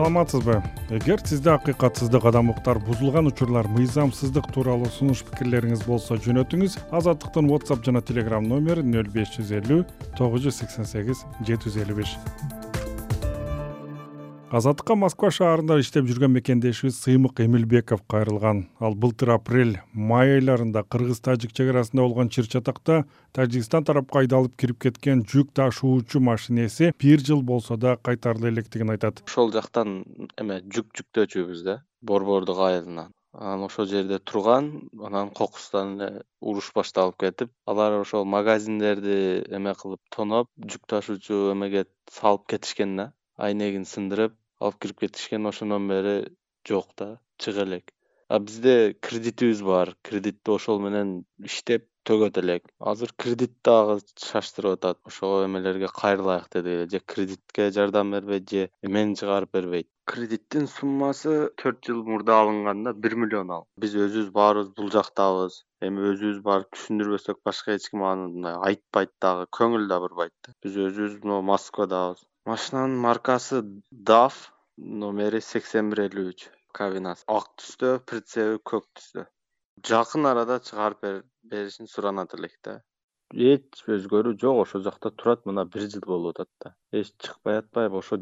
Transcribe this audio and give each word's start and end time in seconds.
саламатсызбы? 0.00 0.62
Эгер 0.88 1.20
сизде 1.28 1.50
акыйкатсыздык 1.52 2.24
адамдыктар 2.24 2.78
бузулган 2.86 3.26
учурлар 3.28 3.68
мыйзамсыздык 3.68 4.48
тууралуу 4.54 4.88
сунуш 4.94 5.20
пикирлериңиз 5.28 5.84
болсо 5.84 6.16
жөнөтүңүз 6.24 6.78
азаттыктын 6.88 7.50
whatsapp 7.52 7.84
жана 7.84 8.00
telegram 8.00 8.48
номери 8.48 8.86
нөл 8.86 9.12
беш 9.12 9.36
жүз 9.36 9.52
элүү 9.60 9.84
тогуз 10.16 10.48
жүз 10.48 10.62
сексен 10.64 10.88
сегиз 10.88 11.26
жети 11.44 11.68
жүз 11.68 11.78
элүү 11.84 12.00
беш 12.00 12.16
азаттыкка 14.50 14.96
москва 14.98 15.28
шаарында 15.30 15.76
иштеп 15.78 16.08
жүргөн 16.10 16.32
мекендешибиз 16.34 16.96
сыймык 16.98 17.38
эмилбеков 17.44 18.00
кайрылган. 18.10 18.64
Ал 18.80 18.96
былтыр 18.98 19.30
апрель 19.36 19.76
май 19.92 20.32
айларында 20.38 20.82
кыргыз 20.82 21.20
тажик 21.22 21.52
чек 21.54 21.70
арасында 21.70 22.02
болгон 22.02 22.32
чыр 22.34 22.48
чатакта 22.50 23.04
тажикстан 23.32 23.86
тарапка 23.86 24.24
айдалып 24.24 24.56
кирип 24.58 24.80
кеткен 24.82 25.22
жүк 25.22 25.52
ташуучу 25.54 26.18
машинеси 26.18 26.90
бир 26.98 27.22
жыл 27.28 27.44
болсо 27.46 27.76
да 27.76 27.94
кайтарыла 27.96 28.50
электигин 28.50 28.90
айтат. 28.90 29.22
Ошол 29.28 29.52
жактан 29.54 30.02
эме 30.36 30.58
жүк 30.66 30.90
жүктөөчүбүз 30.98 31.62
да 31.68 31.78
борбордук 32.02 32.58
айылынан. 32.58 33.14
Анан 33.32 33.62
ошол 33.68 33.86
жерде 33.86 34.18
турган 34.18 34.90
анан 34.98 35.30
кокустан 35.30 35.94
эле 36.00 36.24
уруш 36.40 36.72
башталып 36.74 37.20
кетип 37.22 37.54
алар 37.70 38.00
ошол 38.00 38.26
магазиндерди 38.26 39.46
эме 39.46 39.78
кылып 39.78 40.02
тоноп 40.10 40.50
жүк 40.58 40.90
ташуучу 40.90 41.52
эмеге 41.54 41.86
салып 42.10 42.48
кетишкен 42.50 42.96
да. 42.96 43.12
Айнегин 43.40 43.86
сындырып 43.88 44.34
алып 44.60 44.80
кирип 44.84 45.00
кетишкен 45.06 45.46
ошондон 45.50 45.88
бери 45.88 46.14
жок 46.68 46.92
да 46.98 47.18
чыга 47.38 47.64
элек. 47.68 47.92
А 48.28 48.38
бизде 48.38 48.94
кредитибиз 49.00 49.62
бар 49.62 49.96
кредитти 50.08 50.52
ошол 50.54 50.78
менен 50.80 51.24
иштеп 51.50 51.86
төгөт 52.08 52.38
элек. 52.42 52.68
Азыр 52.92 53.12
кредит 53.22 53.56
дагы 53.66 53.96
шаштырып 54.26 54.76
атат 54.76 55.00
ошол 55.10 55.46
эмелерге 55.46 55.88
кайрылайык 56.00 56.46
дедик 56.54 56.92
же 56.92 57.00
кредитке 57.14 57.70
жардам 57.72 58.12
бербейт 58.12 58.48
же 58.50 58.68
эмени 58.82 59.16
чыгарып 59.20 59.52
бербейт. 59.58 59.88
Кредиттин 60.12 60.68
суммасы 60.76 61.34
төрт 61.62 61.82
жыл 61.86 62.04
мурда 62.04 62.40
алынган 62.42 62.84
да 62.84 62.92
бир 62.92 63.16
миллион 63.24 63.50
ал. 63.56 63.66
Биз 63.76 63.94
өзүбүз 63.94 64.32
баарыбыз 64.38 64.72
бул 64.78 64.90
жактабыз. 64.96 65.60
Эми 65.86 66.08
өзүбүз 66.12 66.40
барып 66.46 66.72
түшүндүрбөсөк 66.76 67.42
башка 67.44 67.76
эч 67.78 67.90
ким 67.90 68.02
аны 68.12 68.30
мындай 68.32 68.58
айтпайт 68.70 69.12
дагы 69.26 69.46
көңүл 69.58 69.86
да 69.92 70.00
бурбайт 70.06 70.34
да. 70.46 70.54
Биз 70.64 70.76
өзүбүз 70.88 71.22
могу 71.24 71.46
москвадабыз 71.52 72.26
машинанын 72.46 72.96
маркасы 73.04 73.60
даф 73.90 74.38
номери 74.76 75.40
сексен 75.44 75.90
бир 75.92 76.04
элүү 76.06 76.32
үч 76.32 76.46
кабинасы. 76.76 77.26
Ак 77.28 77.50
түстө 77.60 77.98
прицеби 78.06 78.60
көк 78.72 78.86
түстө. 78.98 79.26
Жакын 79.90 80.30
арада 80.30 80.60
чыгарып 80.68 81.24
беришин 81.42 81.90
суранат 81.90 82.34
элек 82.38 82.56
да. 82.64 82.78
Эч 83.32 83.84
өзгөрүү 83.96 84.38
жок 84.44 84.64
ошол 84.64 84.86
жакта 84.86 85.10
турат 85.10 85.44
мына 85.46 85.66
бир 85.74 85.88
жыл 85.90 86.06
болуп 86.06 86.36
атат 86.36 86.50
да. 86.64 86.74
Эч 86.92 87.12
чыкпай 87.18 87.60
атпайбы 87.64 88.00
ошо 88.02 88.18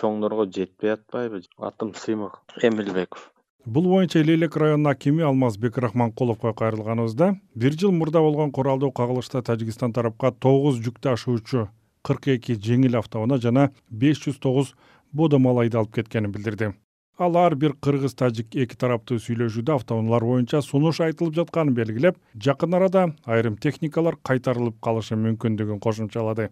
чоңдорго 0.00 0.46
жетпей 0.48 0.94
атпайбы? 0.94 1.42
Атым 1.58 1.92
сыймык. 1.94 2.40
Эмилбеков 2.62 3.32
бул 3.64 3.84
боюнча 3.88 4.18
эл 4.18 4.30
элек 4.34 4.56
районунун 4.56 4.90
акими 4.90 5.22
алмазбек 5.22 5.76
рахманкуловго 5.78 6.52
кайрылганыбызда 6.52 7.36
бир 7.54 7.72
жыл 7.78 7.92
мурда 7.92 8.18
болгон 8.20 8.50
куралдуу 8.50 8.90
кагылышта 8.90 9.42
тажикстан 9.42 9.92
тарапка 9.92 10.32
тогуз 10.32 10.80
жүк 10.82 10.98
ташуучу 10.98 11.68
кырк 12.02 12.28
эки 12.34 12.54
жеңил 12.58 12.98
автоунаа 12.98 13.38
жана 13.38 13.68
беш 13.90 14.22
жүз 14.24 14.38
тогуз 14.42 14.74
бодомал 15.12 15.60
айдалып 15.62 15.94
кеткенин 15.94 16.32
билдирди. 16.32 16.72
Ал 17.18 17.36
ар 17.36 17.54
бир 17.54 17.74
кыргыз 17.86 18.14
тажик 18.18 18.56
эки 18.56 18.76
тараптуу 18.76 19.20
сүйлөшүүдө 19.22 19.74
автоунаалар 19.76 20.24
боюнча 20.26 20.62
сунуш 20.66 21.00
айтылып 21.04 21.36
жатканын 21.36 21.76
белгилеп 21.76 22.16
жакын 22.46 22.74
арада 22.74 23.04
айрым 23.26 23.56
техникалар 23.56 24.16
кайтарылып 24.28 24.80
калышы 24.82 25.18
мүмкүндүгүн 25.20 25.78
кошумчалады. 25.84 26.48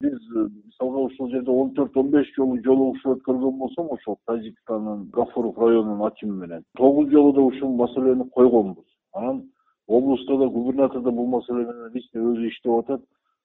Биз 0.00 0.20
мисалга 0.30 1.02
ушул 1.08 1.30
жерде 1.30 1.50
он 1.50 1.74
төрт 1.74 1.96
он 1.96 2.10
беш 2.10 2.30
жолу 2.36 2.56
жолугушуп 2.64 3.18
өткөргөн 3.18 3.58
болсом 3.58 3.90
ошол 3.90 4.16
тажикстандын 4.26 5.08
гафуров 5.12 5.58
районунун 5.58 6.06
акими 6.06 6.38
менен 6.46 6.64
тогуз 6.78 7.10
жолу 7.10 7.32
да 7.32 7.42
ушул 7.42 7.76
маселени 7.76 8.28
койгонбуз. 8.30 8.86
Анан 9.12 9.42
облустта 9.88 10.38
да 10.38 10.48
губернатор 10.48 11.02
да 11.02 11.10
бул 11.10 11.26
маселе 11.26 11.66
менен 11.66 11.92
лично 11.92 12.20
өзү 12.20 12.48
иштеп 12.48 12.78
атат 12.78 13.02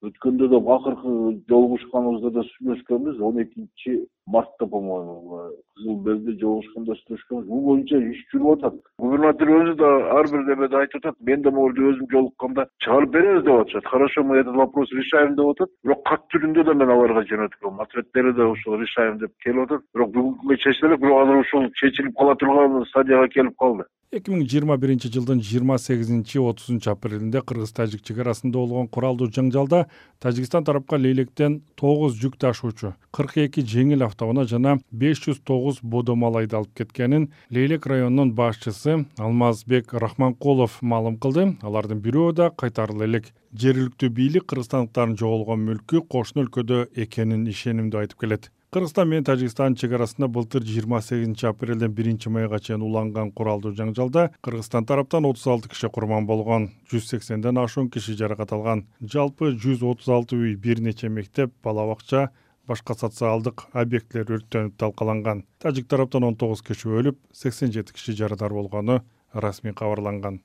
өткөндө 0.08 0.48
да 0.52 0.60
акыркы 0.76 1.12
жолугушканыбызда 1.50 2.30
да 2.38 2.44
сүйлөшкөнбүз. 2.50 3.20
Он 3.20 3.42
экинчи 3.44 3.96
мартта 4.30 4.68
по 4.68 4.80
моему 4.80 5.52
кызыл 5.76 5.98
белде 6.06 6.36
жолугушканда 6.42 6.96
сүйлөшкөнбүз 7.00 7.48
бул 7.50 7.62
боюнча 7.68 8.00
иш 8.12 8.22
жүрүп 8.34 8.58
атат. 8.58 8.80
Губернатор 9.02 9.52
өзү 9.58 9.76
да 9.82 9.90
ар 10.20 10.30
бир 10.32 10.54
эмеде 10.56 10.80
айтып 10.82 11.02
атат 11.02 11.20
мен 11.30 11.42
да 11.46 11.52
могу 11.52 11.90
өзүм 11.92 12.10
жолукканда 12.14 12.68
чыгарып 12.86 13.14
беребиз 13.16 13.44
деп 13.44 13.62
атышат. 13.64 13.86
Хорошо 13.86 14.24
мы 14.24 14.38
этот 14.38 14.56
вопрос 14.56 14.92
решаем 14.92 15.36
деп 15.36 15.54
атат. 15.54 15.70
Бирок 15.84 16.04
кат 16.10 16.26
түрүндө 16.34 16.66
да 16.70 16.74
мен 16.74 16.90
аларга 16.96 17.26
жөнөткөм 17.32 17.82
ответтери 17.86 18.34
да 18.34 18.50
ушул 18.54 18.80
решаем 18.82 19.18
деп 19.20 19.34
келип 19.44 19.66
атат. 19.66 19.88
Бирок 19.94 20.14
бүгүнкү 20.14 20.44
күнгө 20.44 20.60
чечиле 20.66 20.92
элек 20.92 21.02
бирок 21.06 21.24
азыр 21.24 21.46
ушул 21.46 21.72
чечилип 21.82 22.18
кала 22.20 22.36
турган 22.36 22.84
стадияга 22.92 23.32
келип 23.34 23.58
калды. 23.58 23.90
Эки 24.10 24.32
миң 24.34 24.48
жыйырма 24.50 24.74
биринчи 24.82 25.06
жылдын 25.14 25.38
жыйырма 25.46 25.76
сегизинчи 25.78 26.40
отузунчу 26.42 26.90
апрелинде 26.90 27.44
кыргыз 27.46 27.76
тажик 27.78 28.02
чек 28.02 28.18
арасында 28.24 28.58
болгон 28.58 28.88
куралдуу 28.90 29.28
жаңжалда 29.30 29.84
тажикстан 30.18 30.66
тарапка 30.66 30.98
лейлектен 30.98 31.60
тогуз 31.78 32.18
жүк 32.18 32.40
ташуучу 32.42 32.96
кырк 33.14 33.38
эки 33.38 33.62
жеңил 33.62 34.02
автоунаа 34.20 34.44
жана 34.44 34.80
беш 34.92 35.22
жүз 35.24 35.40
тогуз 35.48 35.80
бодомал 35.82 36.36
айдалып 36.42 36.74
кеткенин 36.76 37.30
лейлек 37.56 37.86
районунун 37.88 38.34
башчысы 38.36 39.06
алмазбек 39.18 39.94
рахманкулов 39.94 40.82
маалым 40.82 41.16
кылды. 41.18 41.56
Алардын 41.64 42.04
бирөө 42.04 42.34
да 42.36 42.50
кайтарыла 42.52 43.08
элек 43.08 43.32
жергиликтүү 43.56 44.10
бийлик 44.12 44.48
кыргызстандыктардын 44.52 45.16
жоголгон 45.16 45.64
мүлкү 45.70 46.04
кошуна 46.12 46.44
өлкөдө 46.44 46.90
экенин 47.00 47.48
ишенимдүү 47.48 48.02
айтып 48.02 48.26
келет. 48.26 48.52
Кыргызстан 48.70 49.08
менен 49.10 49.24
тажикстандын 49.26 49.80
чек 49.80 49.96
арасында 49.98 50.28
былтыр 50.28 50.62
жыйырма 50.68 51.00
сегизинчи 51.02 51.48
апрелден 51.50 51.96
биринчи 51.96 52.30
майга 52.30 52.60
чейин 52.60 52.84
уланган 52.86 53.32
куралдуу 53.32 53.72
жаңжалда 53.74 54.28
кыргызстан 54.46 54.86
тараптан 54.86 55.26
отуз 55.26 55.48
алты 55.48 55.72
киши 55.72 55.90
курман 55.90 56.28
болгон 56.28 56.70
жүз 56.92 57.08
сексенден 57.16 57.58
ашуун 57.58 57.90
киши 57.90 58.14
жаракат 58.20 58.54
алган. 58.54 58.86
Жалпы 59.02 59.56
жүз 59.56 59.82
отуз 59.82 60.12
алты 60.14 60.38
үй 60.38 60.54
бир 60.54 60.84
нече 60.86 61.10
мектеп 61.10 61.56
бала 61.64 61.88
бакча 61.90 62.28
башка 62.70 62.94
социалдык 62.94 63.66
объектилер 63.74 64.38
өрттөнүп 64.38 64.78
талкаланган. 64.78 65.46
Тажик 65.60 65.90
тараптан 65.90 66.30
он 66.30 66.38
тогуз 66.38 66.62
киши 66.62 66.94
өлүп 67.02 67.22
сексен 67.34 67.74
жети 67.74 67.98
киши 67.98 68.14
жарадар 68.14 68.54
болгону 68.54 69.02
расмий 69.34 69.74
кабарланган 69.74 70.42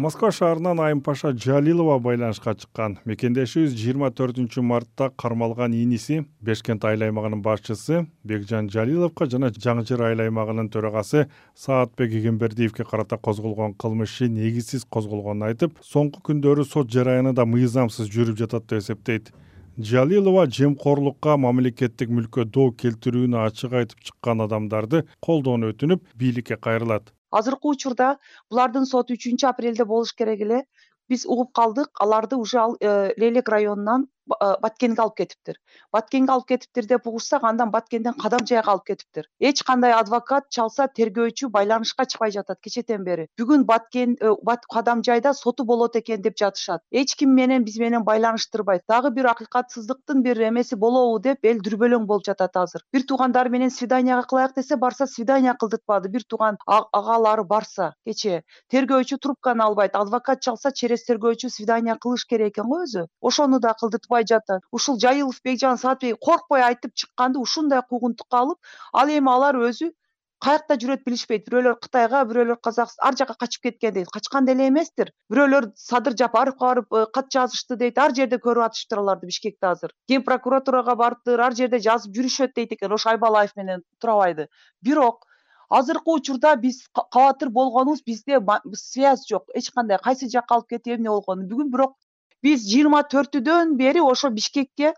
москва 0.00 0.30
шаарынан 0.32 0.78
айымпаша 0.80 1.34
жалилова 1.36 1.98
байланышка 2.00 2.54
чыккан. 2.54 2.96
Мекендешибиз 3.04 3.74
жыйырма 3.76 4.08
төртүнчү 4.16 4.62
мартта 4.64 5.10
кармалган 5.22 5.74
иниси 5.76 6.22
бешкент 6.40 6.86
айыл 6.88 7.04
аймагынын 7.04 7.42
башчысы 7.44 8.06
бекжан 8.24 8.70
жалиловго 8.72 9.28
жана 9.34 9.50
жаңы 9.66 9.84
жыр 9.90 10.06
айыл 10.08 10.24
аймагынын 10.24 10.70
төрагасы 10.72 11.26
саатбек 11.54 12.16
эгембердиевке 12.16 12.84
карата 12.84 13.18
козголгон 13.18 13.74
кылмыш 13.74 14.16
иши 14.16 14.30
негизсиз 14.32 14.88
козголгонун 14.88 15.50
айтып 15.50 15.76
соңку 15.84 16.24
күндөрү 16.30 16.64
сот 16.64 16.88
жараяны 16.88 17.34
да 17.36 17.44
мыйзамсыз 17.44 18.08
жүрүп 18.08 18.40
жатат 18.40 18.70
деп 18.72 18.80
эсептейт. 18.80 19.32
Жалилова 19.76 20.48
жемкорлукка 20.48 21.36
мамлекеттик 21.36 22.08
мүлккө 22.08 22.48
доо 22.48 22.72
келтирүүнү 22.72 23.44
ачык 23.44 23.76
айтып 23.84 24.04
чыккан 24.08 24.48
адамдарды 24.48 25.04
колдоону 25.20 25.74
өтүнүп 25.74 26.08
бийликке 26.16 26.56
кайрылат 26.56 27.12
азыркы 27.30 27.72
учурда 27.74 28.08
булардын 28.50 28.86
соту 28.90 29.16
үчүнчү 29.16 29.48
апрелде 29.50 29.86
болуш 29.92 30.12
керек 30.18 30.44
эле. 30.46 30.62
Биз 31.10 31.26
угуп 31.26 31.52
калдык. 31.52 31.90
Аларды 31.98 32.36
уже 32.36 32.58
ал 32.58 32.76
э, 32.80 33.12
лейлек 33.18 33.48
районунан 33.48 34.06
баткенге 34.28 35.02
алып 35.02 35.16
кетиптир. 35.16 35.56
Баткенге 35.92 36.32
алып 36.32 36.46
кетиптир 36.48 36.86
деп 36.86 37.06
угушсак 37.06 37.44
андан 37.44 37.70
баткенден 37.70 38.14
кадам 38.14 38.46
жайга 38.46 38.72
алып 38.72 38.84
кетиптир. 38.86 39.26
Эч 39.40 39.62
кандай 39.62 39.92
адвокат 39.92 40.48
чалса 40.50 40.86
тергөөчү 40.88 41.50
байланышка 41.50 42.06
чыкпай 42.06 42.30
жатат 42.30 42.60
кечээден 42.62 43.04
бери. 43.04 43.26
Бүгүн 43.38 43.64
баткен 43.66 44.16
э, 44.20 44.34
кадам 44.72 45.02
жайда 45.04 45.34
соту 45.34 45.64
болот 45.64 45.96
экен 45.96 46.22
деп 46.22 46.36
жатышат. 46.38 46.82
Эч 46.90 47.16
ким 47.16 47.34
менен 47.34 47.64
биз 47.64 47.78
менен 47.78 48.04
байланыштырбайт. 48.04 48.82
Дагы 48.88 49.10
бир 49.10 49.26
акыйкатсыздыктын 49.32 50.22
бир 50.22 50.42
эмеси 50.48 50.76
болобу 50.76 51.18
деп 51.18 51.44
эл 51.44 51.58
дүрбөлөң 51.58 52.06
болуп 52.06 52.24
жатат 52.26 52.56
азыр. 52.56 52.84
Бир 52.92 53.02
туугандары 53.02 53.50
менен 53.50 53.70
свиданияга 53.70 54.26
кылайык 54.28 54.54
десе 54.54 54.76
барса 54.76 55.06
свидания 55.06 55.56
кылдыртпады 55.60 56.08
бир 56.08 56.24
тууган 56.28 56.58
агалары 56.66 57.44
барса 57.44 57.94
кечээ. 58.06 58.42
Тергөөчү 58.70 59.18
трубканы 59.18 59.64
албайт. 59.64 59.96
Адвокат 59.96 60.40
чалса 60.40 60.72
через 60.72 61.04
тергөөчү 61.08 61.50
свидания 61.50 61.96
кылыш 61.96 62.26
керек 62.26 62.54
экен 62.54 62.68
го 62.68 62.82
өзү. 62.84 63.06
Ошону 63.20 63.60
да 63.60 63.74
кылдыртпай 63.74 64.09
жатат. 64.32 64.62
Ушул 64.72 64.98
жайылов 65.00 65.40
бекжан 65.44 65.78
саатбек 65.78 66.18
коркпой 66.20 66.62
айтып 66.62 66.94
чыкканды 66.94 67.38
ушундай 67.38 67.82
куугунтукка 67.88 68.44
алып 68.44 68.58
ал 68.92 69.08
эми 69.08 69.30
алар 69.30 69.56
өзү 69.56 69.92
каякта 70.40 70.76
жүрөт 70.80 71.04
билишпейт. 71.04 71.44
Бирөөлөр 71.48 71.76
кытайга 71.84 72.22
бирөөлөр 72.28 72.58
казакстан 72.64 73.08
ар 73.08 73.16
жака 73.20 73.36
качып 73.40 73.68
кеткен 73.68 73.94
дейт. 73.94 74.08
Качкан 74.12 74.46
деле 74.48 74.68
эместир. 74.68 75.12
Бирөөлөр 75.32 75.70
садыр 75.76 76.16
жапаровго 76.16 76.64
барып 76.64 76.94
э, 76.96 77.04
кат 77.14 77.28
жазышты 77.34 77.76
дейт. 77.76 77.98
Ар 77.98 78.14
жерде 78.16 78.40
көрүп 78.40 78.70
атышыптыр 78.70 79.02
аларды 79.02 79.28
бишкекте 79.28 79.68
азыр. 79.68 79.92
Ген 80.08 80.24
прокуратурага 80.24 80.96
барыптыр 80.96 81.44
ар 81.44 81.56
жерде 81.56 81.82
жазып 81.84 82.16
жүрүшөт 82.16 82.56
дейт 82.56 82.72
экен. 82.78 82.96
Ошо 82.96 83.12
айбалаев 83.12 83.52
менен 83.56 83.84
турабайды. 84.00 84.48
Бирок 84.80 85.26
азыркы 85.68 86.10
учурда 86.10 86.56
биз 86.56 86.86
кабатыр 86.94 87.50
болгонубуз 87.50 88.02
бизде 88.02 88.40
связь 88.74 89.26
жок. 89.28 89.44
Эч 89.54 89.70
кандай 89.70 89.98
кайсы 90.02 90.30
жакка 90.30 90.56
алып 90.56 90.72
кетип 90.72 90.96
эмне 90.96 91.10
болгонун 91.10 91.48
бүгүн 91.52 91.70
бирок 91.70 91.96
биз 92.42 92.66
жыйырма 92.72 93.04
төртүдөн 93.12 93.76
бери 93.80 94.00
ошо 94.12 94.30
бишкекке 94.40 94.94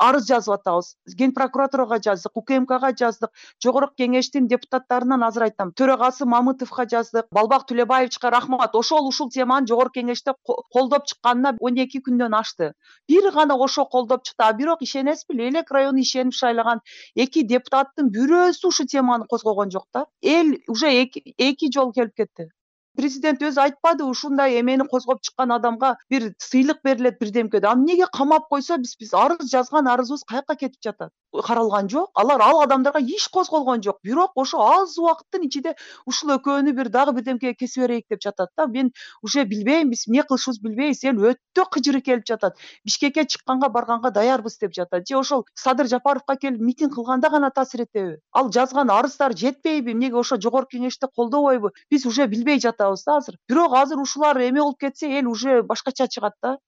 арыз 0.00 0.26
жазып 0.28 0.54
атабыз. 0.54 0.88
Ген 1.18 1.32
прокуратурага 1.36 1.98
жаздык 2.04 2.36
укмкга 2.40 2.90
жаздык 3.00 3.30
жогорку 3.64 3.94
кеңештин 4.02 4.46
депутаттарынан 4.50 5.24
азыр 5.26 5.46
айтам. 5.48 5.72
Төрагасы 5.80 6.26
мамытовго 6.34 6.86
жаздык 6.92 7.28
балбак 7.38 7.66
төлөбаевичке 7.70 8.30
рахмат. 8.34 8.74
Ошол 8.74 9.08
ушул 9.08 9.30
теманы 9.30 9.68
жогорку 9.70 10.00
кеңеште 10.00 10.34
колдоп 10.44 11.06
чыкканына 11.12 11.56
он 11.60 11.80
эки 11.84 12.02
күндөн 12.06 12.36
ашты. 12.40 12.72
Бир 13.08 13.30
гана 13.36 13.56
ошол 13.56 13.86
колдоп 13.86 14.24
чыкты. 14.24 14.44
А 14.44 14.52
бирок 14.52 14.82
ишенесизби 14.82 15.36
лейлек 15.42 15.70
районуна 15.70 16.00
ишенип 16.00 16.34
шайлаган 16.34 16.80
эки 17.14 17.42
депутаттын 17.42 18.08
бирөөсү 18.16 18.72
ушул 18.72 18.86
теманы 18.86 19.26
козгогон 19.28 19.70
жок 19.70 19.86
да. 19.92 20.06
Эл 20.22 20.56
уже 20.68 20.88
эки 20.92 21.72
жолу 21.72 21.92
келип 21.92 22.16
кетти 22.16 22.50
президент 22.96 23.42
өзү 23.42 23.60
айтпадыбы 23.62 24.10
ушундай 24.10 24.60
эмени 24.60 24.86
козгоп 24.90 25.20
чыккан 25.22 25.52
адамга 25.52 25.96
бир 26.10 26.32
сыйлык 26.38 26.80
берилет 26.84 27.18
бирдемке 27.20 27.60
деп 27.60 27.70
аны 27.70 27.82
эмнеге 27.82 28.06
камап 28.12 28.48
койсо 28.48 28.78
биз 28.78 28.96
биз 28.98 29.14
арыз 29.14 29.50
жазган 29.50 29.88
арызыбыз 29.88 30.24
каяка 30.24 30.56
кетип 30.56 30.82
жатат? 30.82 31.12
Каралган 31.46 31.88
жок. 31.88 32.10
Алар 32.14 32.40
ал 32.42 32.60
адамдарга 32.62 32.98
иш 32.98 33.28
козголгон 33.28 33.82
жок. 33.82 33.98
Бирок 34.02 34.32
ошо 34.34 34.58
аз 34.58 34.98
убакыттын 34.98 35.46
ичинде 35.46 35.74
ушул 36.06 36.34
экөөнү 36.34 36.72
бир 36.74 36.88
дагы 36.88 37.12
бирдемкеге 37.12 37.54
кесип 37.54 37.84
берейик 37.84 38.06
деп 38.10 38.20
жатат 38.22 38.50
да. 38.56 38.66
Мен 38.66 38.90
уже 39.22 39.44
билбейм 39.44 39.90
биз 39.90 40.08
эмне 40.08 40.22
кылышыбызды 40.22 40.68
билбейбиз 40.68 41.04
эл 41.04 41.22
өтө 41.30 41.66
кыжыры 41.70 42.00
келип 42.00 42.26
жатат. 42.26 42.58
Бишкекке 42.84 43.24
чыкканга 43.26 43.68
барганга 43.68 44.10
даярбыз 44.10 44.58
деп 44.58 44.74
жатат. 44.74 45.06
Же 45.08 45.16
ошол 45.16 45.46
садыр 45.54 45.86
жапаровго 45.86 46.36
келип 46.36 46.60
митинг 46.60 46.94
кылганда 46.94 47.30
гана 47.30 47.50
таасир 47.50 47.82
этеби? 47.86 48.18
Ал 48.32 48.50
жазган 48.50 48.90
арыздары 48.90 49.36
жетпейби? 49.36 49.92
Эмнеге 49.92 50.16
ошо 50.16 50.40
жогорку 50.40 50.76
кеңеште 50.76 51.06
колдобойбу? 51.14 51.70
Биз 51.90 52.06
уже 52.06 52.26
билбей 52.26 52.58
азыр. 52.80 53.36
Бирок 53.48 53.74
азыр 53.74 53.98
ушулар 53.98 54.38
эме 54.38 54.60
болуп 54.60 54.78
кетсе 54.80 55.06
эл 55.18 55.28
уже 55.28 55.62
башкача 55.62 56.06
чыгат 56.08 56.34
да. 56.42 56.58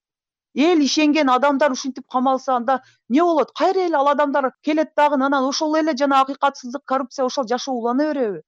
Эл 0.54 0.78
ишенген 0.80 1.30
адамдар 1.30 1.72
ушинтип 1.72 2.06
камалса 2.06 2.56
анда 2.56 2.82
эмне 3.08 3.22
болот? 3.22 3.52
Кайра 3.52 3.80
эле 3.86 3.96
ал 3.96 4.08
адамдар 4.08 4.52
келет 4.62 4.92
дагы 4.96 5.14
анан 5.14 5.44
ошол 5.44 5.76
эле 5.76 5.96
жанагы 5.96 6.32
акыйкатсыздык 6.32 6.82
коррупция 6.84 7.24
ошол 7.24 7.46
жашоо 7.48 7.74
улана 7.74 8.12
береби? 8.12 8.42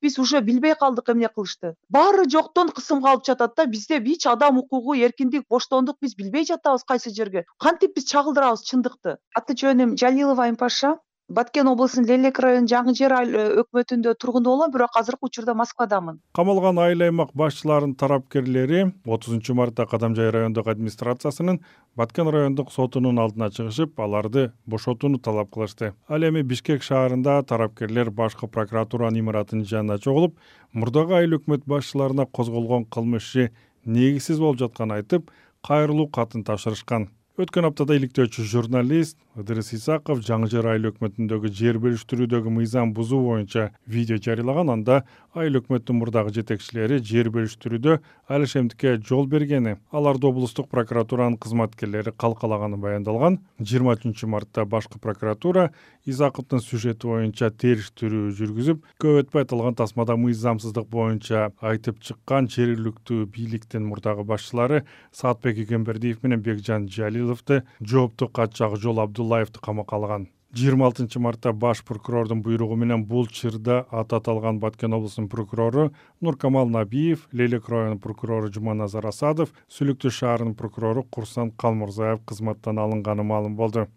Биз 0.00 0.18
уже 0.18 0.40
билбей 0.40 0.74
калдык 0.74 1.08
эмне 1.08 1.28
кылышты. 1.28 1.74
Баары 1.88 2.28
жоктон 2.30 2.68
кысымга 2.68 3.10
алып 3.10 3.24
жатат 3.26 3.54
да 3.56 3.66
бизде 3.66 3.98
эч 3.98 4.26
адам 4.26 4.58
укугу 4.58 4.94
эркиндик 4.94 5.48
боштондук 5.48 5.96
биз 6.00 6.14
билбей 6.14 6.44
жатабыз 6.44 6.84
кайсы 6.84 7.10
жерге. 7.10 7.44
Кантип 7.58 7.96
биз 7.96 8.04
чагылдырабыз 8.04 8.62
чындыкты? 8.70 9.16
Аты 9.34 9.54
жөнүм 9.54 9.96
жалилова 9.96 10.44
айымпаша 10.44 10.98
баткен 11.28 11.68
облусунун 11.68 12.08
лейлек 12.08 12.38
районунун 12.38 12.68
жаңы 12.68 12.92
жер 12.96 13.12
э, 13.16 13.44
өкмөтүндө 13.62 14.12
тургуну 14.20 14.50
болом 14.50 14.72
бирок 14.72 14.96
азыркы 14.98 15.24
учурда 15.24 15.54
москвадамын. 15.56 16.18
Камалган 16.36 16.78
айыл 16.78 17.06
аймак 17.06 17.32
башчыларынын 17.32 17.94
тарапкерлери 17.96 18.92
отузунчу 19.06 19.54
мартта 19.54 19.86
кадамжай 19.86 20.30
райондук 20.30 20.68
администрациясынын 20.68 21.62
баткен 21.96 22.28
райондук 22.28 22.72
сотунун 22.72 23.18
алдына 23.18 23.48
чыгышып 23.48 23.98
аларды 24.00 24.52
бошотууну 24.66 25.18
талап 25.18 25.50
кылышты. 25.50 25.94
Ал 26.08 26.28
эми 26.28 26.42
бишкек 26.42 26.82
шаарында 26.82 27.42
тарапкерлер 27.42 28.10
башкы 28.10 28.46
прокуратуранын 28.46 29.24
имаратынын 29.24 29.64
жанына 29.64 29.98
чогулуп 29.98 30.36
мурдагы 30.72 31.16
айыл 31.22 31.38
өкмөт 31.40 31.64
башчыларына 31.64 32.26
козголгон 32.26 32.84
кылмыш 32.84 33.30
иши 33.30 33.50
негизсиз 33.86 34.38
болуп 34.38 34.60
жатканын 34.60 35.00
айтып 35.00 35.30
кайрылуу 35.64 36.08
катын 36.08 36.44
тапшырышкан. 36.44 37.08
Өткөн 37.40 37.66
аптада 37.66 37.96
иликтөөчү 37.96 38.44
журналист 38.46 39.16
ыдырыс 39.34 39.72
исаков 39.74 40.20
жаңы 40.22 40.46
жер 40.52 40.68
айыл 40.70 40.92
өкмөтүндөгү 40.92 41.50
жер 41.58 41.80
бөлүштүрүүдөгү 41.82 42.52
мыйзам 42.54 42.92
бузуу 42.94 43.18
боюнча 43.24 43.72
видео 43.90 44.20
жарыялаган 44.22 44.70
анда 44.70 45.00
айыл 45.34 45.58
өкмөттүн 45.58 45.98
мурдагы 45.98 46.30
жетекчилери 46.36 47.00
жер 47.02 47.32
бөлүштүрүүдө 47.34 47.96
алиш 48.30 48.54
эмдикке 48.60 48.94
жол 49.02 49.26
бергени 49.26 49.74
аларды 49.90 50.28
облустук 50.28 50.68
прокуратуранын 50.70 51.36
кызматкерлери 51.42 52.12
калкалаганы 52.16 52.78
баяндалган. 52.78 53.40
Жыйырма 53.58 53.96
үчүнчү 53.98 54.30
мартта 54.30 54.64
башкы 54.64 55.00
прокуратура 55.02 55.72
исаковдун 56.06 56.62
сюжети 56.62 57.08
боюнча 57.10 57.50
териштирүү 57.50 58.30
жүргүзүп 58.38 58.86
көп 59.02 59.20
өтпөй 59.24 59.44
аталган 59.48 59.74
тасмада 59.74 60.16
мыйзамсыздык 60.20 60.86
боюнча 60.92 61.50
айтып 61.60 61.98
чыккан 62.04 62.48
жергиликтүү 62.52 63.26
бийликтин 63.34 63.88
мурдагы 63.88 64.24
башчылары 64.28 64.84
саатбек 65.12 65.58
эгембердиев 65.64 66.22
менен 66.22 66.44
бекжан 66.44 66.88
жалиловду 66.88 67.62
жоопту 67.80 68.28
катчы 68.28 68.64
ак 68.68 68.76
жол 68.76 69.00
абдуллаевди 69.24 69.60
камакка 69.60 69.96
алган 69.96 70.28
жыйырма 70.54 70.86
алтынчы 70.86 71.18
мартта 71.18 71.52
баш 71.52 71.82
прокурордун 71.84 72.42
буйругу 72.42 72.76
менен 72.76 73.04
бул 73.04 73.26
чырда 73.26 73.86
аты 73.90 74.16
аталган 74.16 74.60
баткен 74.60 74.92
облусунун 74.92 75.28
прокурору 75.28 75.92
нуркамал 76.20 76.68
набиев 76.68 77.26
лейлек 77.32 77.68
районунун 77.68 77.98
прокурору 77.98 78.52
жуманазар 78.52 79.06
асадов 79.06 79.50
сүлүктүү 79.68 80.12
шаарынын 80.12 80.54
прокурору 80.54 81.02
курсан 81.04 81.50
калмурзаев 81.50 82.20
кызматтан 82.24 82.78
алынганы 82.78 83.24
маалым 83.24 83.56
болду. 83.56 83.88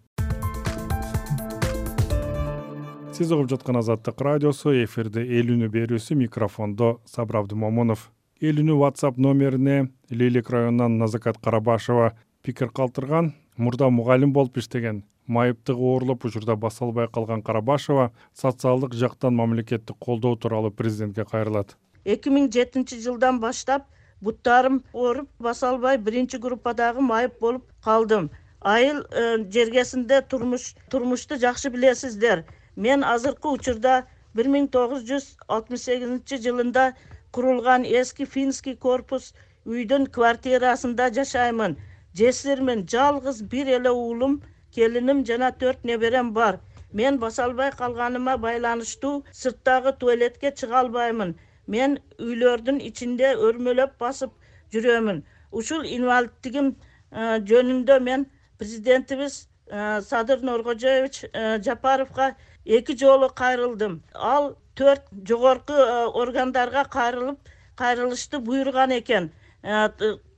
Сиз 3.12 3.30
угуп 3.30 3.50
жаткан 3.50 3.76
азаттык 3.76 4.20
радиосу 4.20 4.72
эфирде 4.82 5.22
эл 5.22 5.52
үнү 5.54 5.68
берүүсү 5.70 6.16
микрофондо 6.18 6.98
сабыр 7.04 7.42
абдымомунов 7.42 8.10
эл 8.40 8.62
үнү 8.62 8.80
whatsapp 8.82 9.18
номерине 9.18 9.90
лейлек 10.10 10.50
районунан 10.50 10.98
назакат 10.98 11.38
карабашева 11.38 12.14
пикир 12.42 12.70
калтырган 12.70 13.34
мурда 13.58 13.90
мугалим 13.90 14.32
болуп 14.32 14.58
иштеген 14.58 15.02
майыптыгы 15.26 15.82
оорлоп 15.82 16.24
учурда 16.24 16.56
баса 16.56 16.84
албай 16.84 17.08
калган 17.08 17.42
карабашева 17.42 18.12
социалдык 18.34 18.94
жактан 18.94 19.34
мамлекеттик 19.34 19.96
колдоо 19.98 20.36
тууралуу 20.36 20.70
президентке 20.70 21.24
кайрылат. 21.24 21.76
Эки 22.04 22.30
миң 22.30 22.48
жетинчи 22.54 23.00
жылдан 23.02 23.40
баштап 23.40 23.88
буттарым 24.20 24.82
ооруп 24.92 25.28
баса 25.38 25.70
албай 25.70 25.98
биринчи 25.98 26.38
группадагы 26.38 27.00
майып 27.00 27.40
болуп 27.40 27.66
калдым. 27.84 28.30
Айыл 28.60 29.02
э, 29.10 29.44
жергесинде 29.50 30.22
турмуш 30.22 30.74
турмушту 30.90 31.36
жакшы 31.36 31.70
билесиздер. 31.70 32.44
Мен 32.76 33.04
азыркы 33.04 33.48
учурда 33.48 34.06
бир 34.34 34.48
миң 34.48 34.70
тогуз 34.70 35.04
жүз 35.10 35.36
алтымыш 35.48 35.82
сегизинчи 35.82 36.40
жылында 36.46 36.92
курулган 37.34 37.84
эски 37.84 38.24
финский 38.24 38.76
корпус 38.76 39.34
үйдүн 39.66 40.06
квартирасында 40.14 41.10
жашаймын 41.12 41.76
жесирмин 42.18 42.86
жалгыз 42.92 43.42
бир 43.52 43.68
эле 43.78 43.90
уулум 43.90 44.40
келиним 44.74 45.24
жана 45.24 45.50
төрт 45.60 45.84
неберем 45.84 46.32
бар. 46.32 46.60
Мен 46.92 47.18
баса 47.18 47.44
албай 47.44 47.70
калганыма 47.72 48.36
байланыштуу 48.38 49.24
сырттагы 49.32 49.92
туалетке 50.00 50.52
чыга 50.52 50.80
албаймын. 50.80 51.34
Мен 51.66 51.98
үйлөрдүн 52.18 52.80
ичинде 52.88 53.34
өрмөлөп 53.46 53.98
басып 54.00 54.32
жүрөмүн. 54.72 55.22
Ушул 55.52 55.84
инвалидтигим 55.84 56.70
э, 56.72 57.38
жөнүндө 57.50 57.98
мен 58.08 58.24
президентибиз 58.58 59.48
э, 59.68 60.00
садыр 60.08 60.40
нуркожоевич 60.42 61.24
э, 61.32 61.60
жапаровго 61.62 62.34
эки 62.64 62.96
жолу 62.96 63.28
кайрылдым. 63.28 64.02
Ал 64.14 64.56
төрт 64.74 65.04
жогорку 65.28 65.74
органдарга 66.22 66.84
кайрылып 66.84 67.52
кайрылышты 67.76 68.38
буйруган 68.38 68.96
экен 68.98 69.30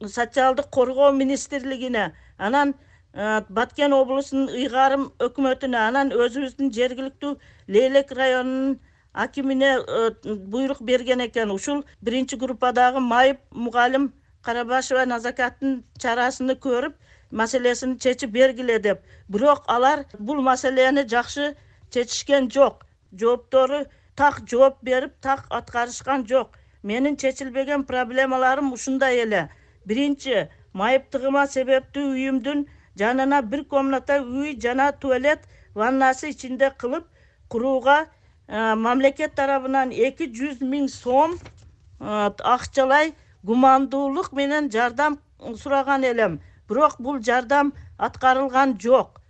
социалдык 0.07 0.71
коргоо 0.71 1.13
министрлигине 1.13 2.13
анан 2.39 2.75
баткен 3.49 3.93
облусунун 3.93 4.49
ыйгарым 4.49 5.11
өкмөтүнө 5.19 5.79
анан 5.89 6.13
өзүбүздүн 6.15 6.71
жергиликтүү 6.73 7.37
лейлек 7.69 8.13
районунун 8.13 8.79
акимине 9.13 9.79
буйрук 10.25 10.83
берген 10.83 11.21
экен. 11.21 11.51
Ушул 11.51 11.85
биринчи 12.01 12.37
группадагы 12.37 13.01
майып 13.01 13.41
мугалим 13.51 14.13
карабашева 14.43 15.05
назакаттын 15.05 15.83
чарасыны 15.99 16.55
көрүп 16.55 16.95
маселесин 17.31 17.99
чечип 17.99 18.31
бергиле 18.31 18.79
деп. 18.79 19.01
Бирок 19.29 19.65
алар 19.67 20.07
бул 20.19 20.41
маселени 20.41 21.03
жакшы 21.09 21.57
чечишкен 21.91 22.51
жок. 22.51 22.87
Жооптору 23.13 23.85
так 24.15 24.43
жооп 24.47 24.79
берип 24.83 25.15
так 25.21 25.47
аткарышкан 25.51 26.27
жок. 26.27 26.57
Менин 26.83 27.17
чечилбеген 27.17 27.85
проблемаларым 27.85 28.73
ушундай 28.73 29.19
эле 29.23 29.51
биринчи 29.87 30.49
майыптыгыма 30.73 31.47
себептүү 31.55 32.13
үйүмдүн 32.17 32.67
жанына 33.01 33.41
бир 33.53 33.65
комната 33.65 34.21
үй 34.23 34.57
жана 34.65 34.91
туалет 34.93 35.47
ваннасы 35.75 36.31
ичинде 36.35 36.71
кылып 36.79 37.07
курууга 37.49 37.99
э, 38.05 38.75
мамлекет 38.75 39.35
тарабынан 39.35 39.91
эки 39.91 40.29
жүз 40.41 40.61
миң 40.61 40.89
сом 40.89 41.37
э, 41.37 42.31
акчалай 42.55 43.15
гумандуулук 43.43 44.33
менен 44.33 44.71
жардам 44.71 45.19
сураган 45.63 46.05
элем. 46.05 46.41
Бирок 46.69 46.97
бул 46.99 47.19
жардам 47.19 47.73
аткарылган 47.99 48.79
жок. 48.81 49.21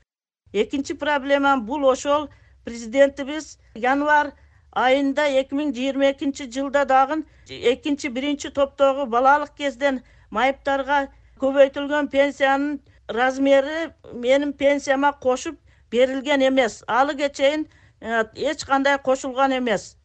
Экинчи 0.53 0.95
проблемам 0.95 1.65
бул 1.65 1.87
ошол. 1.89 2.29
Президентибиз 2.65 3.59
январь 3.75 4.33
айында 4.73 5.25
эки 5.41 5.57
миң 5.57 5.71
жыйырма 5.77 6.11
экинчи 6.13 6.45
жылда 6.57 6.85
дагы 6.85 7.23
экинчи 7.49 8.09
биринчи 8.09 8.51
топтогу 8.51 9.07
балалык 9.07 9.55
кезден 9.57 10.03
майыптарга 10.31 11.09
көбөйтүлгөн 11.41 12.09
пенсиянын 12.13 12.81
размери 13.09 13.91
менин 14.13 14.53
пенсияма 14.53 15.13
кошуп 15.13 15.59
берилген 15.91 16.47
эмес. 16.49 16.85
Алыга 16.87 17.29
чейин 17.29 17.67
э, 18.01 18.25
эч 18.35 18.65
кандай 18.65 18.99
кошулган 18.99 19.57
эмес. 19.59 19.97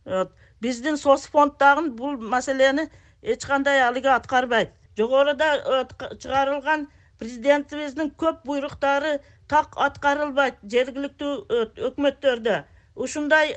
Биздин 0.61 0.97
соц 0.97 1.27
фонд 1.27 1.57
дагы 1.59 1.89
бул 1.89 2.17
маселени 2.17 2.89
эч 3.21 3.45
кандай 3.45 3.81
алыгы 3.87 4.09
аткарбайт. 4.09 4.71
Жогоруда 4.97 5.87
чыгарылган 6.21 6.87
президентибиздин 7.19 8.11
көп 8.17 8.43
буйруктары 8.45 9.19
так 9.47 9.75
аткарылбайт 9.77 10.55
жергиликтүү 10.63 11.33
өкмөттөрдө. 11.89 12.63
Ушундай 12.95 13.53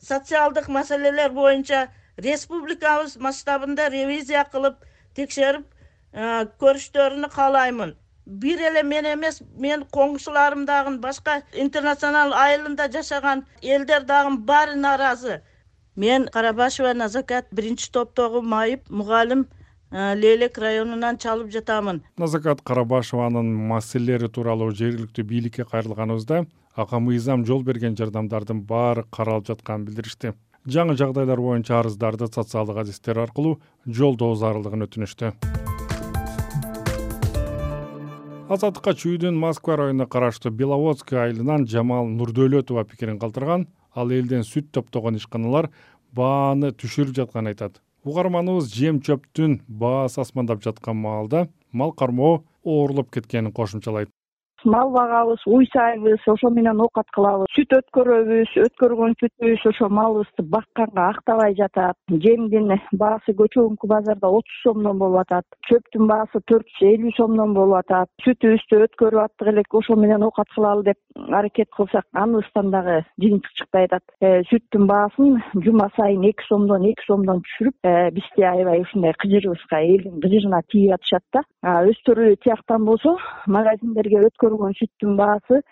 социалдык 0.00 0.68
маселелер 0.68 1.32
боюнча 1.32 1.88
республикабыз 2.16 3.16
масштабында 3.16 3.88
ревизия 3.90 4.44
кылып 4.52 4.80
текшерип 5.16 5.66
көрүштөрүнү 6.14 7.28
каалаймын. 7.32 7.94
Бир 8.26 8.60
эле 8.60 8.82
мен 8.82 9.06
эмес 9.06 9.40
менин 9.58 9.82
коңшуларым 9.90 10.66
дагы 10.66 10.98
башка 11.02 11.40
интернационал 11.52 12.32
айылында 12.32 12.86
жашаган 12.92 13.44
элдер 13.62 14.04
дагы 14.04 14.36
баары 14.38 14.76
нааразы. 14.76 15.40
Мен 15.96 16.28
карабашева 16.28 16.94
назакат 16.94 17.48
биринчи 17.52 17.90
топтогу 17.90 18.42
майып 18.42 18.88
мугалим 18.88 19.46
лейлек 19.90 20.58
районунан 20.58 21.18
чалып 21.18 21.50
жатамын. 21.50 22.02
Назакат 22.16 22.62
карабашеванын 22.62 23.52
маселелери 23.68 24.28
тууралуу 24.28 24.70
жергиликтүү 24.70 25.24
бийликке 25.24 25.64
кайрылганыбызда 25.64 26.46
ага 26.76 27.00
мыйзам 27.00 27.44
жол 27.44 27.62
берген 27.62 27.96
жардамдардын 27.96 28.62
баары 28.62 29.04
каралып 29.10 29.50
жатканын 29.50 29.84
билдиришти. 29.88 30.32
Жаңы 30.64 30.94
жагдайлар 30.96 31.40
боюнча 31.40 31.80
арыздарды 31.80 32.30
социалдык 32.30 32.84
адистер 32.86 33.18
аркылуу 33.18 33.58
жолдоо 33.84 34.36
зарылдыгын 34.38 34.86
өтүнүштү 34.86 35.34
азаттыкка 38.52 38.92
чүйдүн 38.92 39.36
москва 39.40 39.78
районуна 39.80 40.04
караштуу 40.04 40.50
беловодский 40.52 41.16
айылынан 41.16 41.62
жамал 41.72 42.10
нурдөөлөтова 42.18 42.84
пикирин 42.84 43.16
калтырган 43.22 43.64
ал 43.96 44.12
элден 44.12 44.44
сүт 44.44 44.68
топтогон 44.76 45.16
ишканалар 45.16 45.70
бааны 46.12 46.74
түшүрүп 46.76 47.14
жатканын 47.16 47.54
айтат. 47.54 47.80
Угарманыбыз 48.04 48.68
жем 48.74 49.00
чөптүн 49.00 49.62
баасы 49.68 50.20
асмандап 50.20 50.60
жаткан 50.60 51.00
маалда 51.00 51.46
мал 51.72 51.94
кармоо 51.96 52.42
оорлоп 52.62 53.08
кеткенин 53.14 53.52
кошумчалайт 53.56 54.12
мал 54.64 54.90
багабыз 54.90 55.42
уйсайбыз 55.46 56.26
ошо 56.26 56.50
менен 56.50 56.80
оокат 56.80 57.08
кылабыз 57.14 57.50
сүт 57.56 57.74
өткөрөбүз 57.78 58.54
өткөргөн 58.66 59.14
сүтүбүз 59.20 59.66
ошо 59.70 59.88
малыбызды 59.88 60.44
бакканга 60.54 61.08
актабай 61.12 61.54
жатат. 61.58 61.96
Жемдин 62.24 62.72
баасы 63.02 63.34
көчөгүнкү 63.40 63.88
базарда 63.90 64.28
отуз 64.28 64.58
сомдон 64.62 64.98
болуп 64.98 65.22
атат. 65.24 65.44
Чөптүн 65.68 66.08
баасы 66.10 66.40
төрт 66.48 66.68
жүз 66.78 66.94
элүү 66.94 67.14
сомдон 67.16 67.54
болуп 67.56 67.80
атат. 67.82 68.10
Сүтүбүздү 68.24 68.82
өткөрүп 68.86 69.24
аттык 69.24 69.52
элек 69.52 69.74
ошо 69.80 69.96
менен 69.96 70.24
оокат 70.28 70.48
кылалы 70.54 70.86
деп 70.90 70.98
аракет 71.28 71.70
кылсак 71.76 72.06
аныбыздан 72.12 72.70
дагы 72.70 73.02
жыйынтык 73.20 73.52
чыкпай 73.58 73.88
атат. 73.88 74.04
Э, 74.20 74.42
сүттүн 74.50 74.86
баасын 74.86 75.40
жума 75.64 75.88
сайын 75.96 76.24
эки 76.30 76.46
сомдон 76.48 76.86
эки 76.90 77.04
сомдон 77.06 77.42
түшүрүп 77.46 77.76
э, 77.84 78.10
бизди 78.16 78.42
аябай 78.42 78.82
ушундай 78.82 79.14
кыжырыбызга 79.20 79.82
элдин 79.82 80.20
кыжырына 80.20 80.62
тийип 80.70 80.94
атышат 80.96 81.24
да. 81.32 81.44
Өздөрү 81.62 82.36
тияктан 82.44 82.84
болсо 82.84 83.16
магазиндерге 83.46 84.22
сүттүн 84.58 85.16
баасы. 85.16 85.62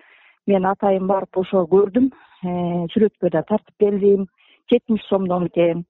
Мен 0.46 0.66
атайын 0.66 1.06
барып 1.06 1.36
ошо 1.36 1.66
көрдүм. 1.68 2.10
Э, 2.44 2.86
сүрөткө 2.92 3.30
да 3.30 3.42
тартып 3.42 3.76
келдим. 3.78 4.26
Жетимиш 4.70 5.02
сомдон 5.08 5.46
экен. 5.46 5.84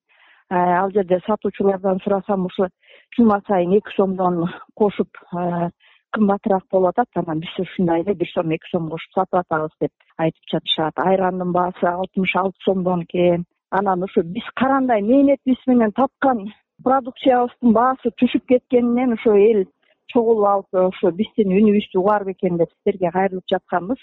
Э, 0.51 0.57
ал 0.57 0.91
жерде 0.91 1.21
сатуучулардан 1.27 2.01
сурасам 2.03 2.47
ушу 2.47 2.69
жума 3.17 3.41
сайын 3.47 3.73
эки 3.79 3.95
сомдон 3.97 4.49
кошуп 4.75 5.09
э, 5.33 5.71
кымбатыраак 6.13 6.65
болуп 6.71 6.89
атат 6.89 7.09
анан 7.15 7.41
биз 7.41 7.59
ушундай 7.59 8.03
эле 8.03 8.15
бир 8.15 8.29
сом 8.35 8.51
эки 8.51 8.67
сом 8.71 8.91
кошуп 8.91 9.13
сатып 9.15 9.39
атабыз 9.41 9.71
деп 9.81 9.93
айтып 10.19 10.45
жатышат. 10.53 10.95
Айрандын 10.97 11.53
баасы 11.53 11.87
алтымыш 11.87 12.35
алты 12.37 12.59
сомдон 12.65 13.03
экен. 13.03 13.45
Анан 13.71 14.03
ушу 14.03 14.23
биз 14.23 14.45
карандай 14.57 15.03
мээнетибиз 15.03 15.63
менен 15.67 15.93
тапкан 15.93 16.51
продукциябыздын 16.85 17.73
баасы 17.73 18.11
түшүп 18.19 18.47
кеткенинен 18.49 19.13
ошо 19.13 19.37
эл 19.37 19.65
чогулуп 20.13 20.47
алып 20.53 20.81
ошо 20.83 21.13
биздин 21.17 21.53
үнүбүздү 21.57 22.01
угара 22.01 22.27
бекен 22.29 22.59
деп 22.61 22.71
сиздерге 22.73 23.11
кайрылып 23.15 23.47
жатканбыз. 23.53 24.01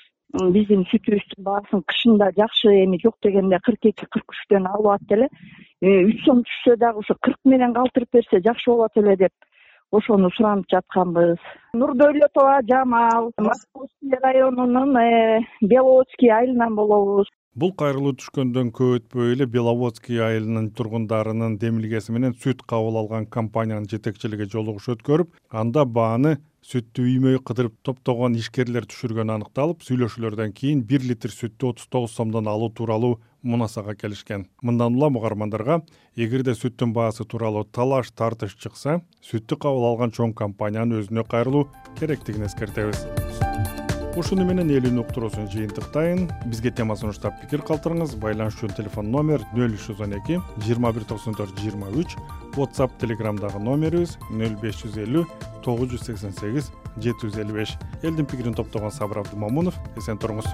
Биздин 0.55 0.83
сүтүбүздүн 0.91 1.43
баасын 1.47 1.83
кышында 1.91 2.31
жакшы 2.39 2.73
эми 2.83 2.99
жок 3.03 3.15
дегенде 3.23 3.59
кырк 3.65 3.89
эки 3.91 4.07
кырк 4.11 4.35
үчтөн 4.35 4.67
алып 4.71 4.89
атат 4.95 5.13
эле 5.17 5.27
э, 5.81 6.03
үч 6.09 6.25
сом 6.25 6.43
түшсө 6.47 6.75
дагы 6.81 7.03
ошо 7.03 7.15
кырк 7.21 7.39
менен 7.45 7.73
калтырып 7.77 8.11
берсе 8.19 8.41
жакшы 8.43 8.71
болот 8.71 8.99
эле 9.03 9.15
деп 9.23 9.33
ошону 9.91 10.29
суранып 10.35 10.67
жатканбыз. 10.73 11.39
Нурдөөлөтова 11.79 12.59
жамал 12.67 13.31
московский 13.39 14.19
районунун 14.23 14.97
э, 14.99 15.41
беловодский 15.61 16.29
айылынан 16.29 16.75
болобуз 16.75 17.31
бул 17.57 17.71
кайрылуу 17.73 18.13
түшкөндөн 18.21 18.69
көп 18.77 18.99
өтпөй 18.99 19.33
эле 19.33 19.47
беловодский 19.49 20.21
айылынын 20.21 20.69
тургундарынын 20.77 21.57
демилгеси 21.61 22.13
менен 22.13 22.35
сүт 22.37 22.61
кабыл 22.69 22.99
алган 23.01 23.25
компаниянын 23.25 23.89
жетекчилиги 23.89 24.45
жолугуш 24.53 24.91
өткөрүп 24.93 25.33
анда 25.61 25.85
бааны 25.97 26.35
сүттү 26.67 27.05
үймө 27.07 27.33
үй 27.33 27.41
кыдырып 27.47 27.77
топтогон 27.87 28.35
ишкерлер 28.37 28.85
түшүргөнү 28.91 29.37
аныкталып 29.37 29.85
сүйлөшүүлөрдөн 29.87 30.53
кийин 30.57 30.83
бир 30.89 31.05
литр 31.07 31.33
сүттү 31.33 31.71
отуз 31.71 31.87
тогуз 31.89 32.17
сомдон 32.17 32.49
алуу 32.51 32.69
тууралуу 32.69 33.15
мунасага 33.41 33.95
келишкен. 33.95 34.47
Мындан 34.61 34.97
улам 34.97 35.17
угармандарга 35.17 35.79
эгерде 36.15 36.57
сүттүн 36.57 36.91
баасы 36.93 37.23
тууралуу 37.23 37.63
талаш 37.71 38.11
тартыш 38.11 38.57
чыкса 38.59 38.99
сүттү 39.23 39.61
кабыл 39.63 39.87
алган 39.93 40.11
чоң 40.11 40.35
компаниянын 40.35 40.99
өзүнө 40.99 41.25
кайрылуу 41.31 41.69
керектигин 42.01 42.49
эскертебиз 42.49 43.07
ушуну 44.17 44.45
менен 44.45 44.71
эл 44.73 44.99
уктуруусун 44.99 45.45
жыйынтыктайын. 45.53 46.29
Бизге 46.49 46.71
тема 46.71 46.95
сунуштап 46.95 47.39
пикир 47.41 47.61
калтырыңыз. 47.61 48.15
Байланыш 48.17 48.57
үчүн 48.57 48.73
телефон 48.73 49.11
номер 49.11 49.45
нөл 49.53 49.75
үч 49.77 49.85
жүз 49.85 50.01
он 50.01 50.17
эки 50.17 50.39
жыйырма 50.65 50.91
бир 50.91 51.05
токсон 51.05 51.37
төрт 51.37 51.53
жыйырма 51.61 51.91
үч. 51.93 52.17
Whatsapp 52.57 52.97
телеграмдагы 52.97 53.61
номерибиз 53.61 54.17
нөл 54.31 54.57
беш 54.61 54.81
жүз 54.81 54.97
элүү 55.05 55.27
тогуз 55.61 55.93
жүз 55.93 56.07
сексен 56.09 56.33
сегиз 56.33 56.71
жети 56.97 57.27
жүз 57.27 57.37
элүү 57.43 57.59
беш 57.61 57.77
элдин 58.01 58.25
пикирин 58.25 58.57
топтогон 58.57 58.91
сабыр 58.91 59.21
абдымомунов 59.21 59.77
эсен 59.99 60.17
туруңуз 60.17 60.49